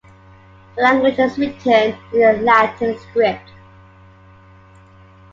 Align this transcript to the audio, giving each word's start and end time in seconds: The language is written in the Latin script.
The 0.75 0.81
language 0.81 1.19
is 1.19 1.37
written 1.37 1.95
in 2.11 2.21
the 2.21 2.39
Latin 2.41 2.97
script. 2.97 3.51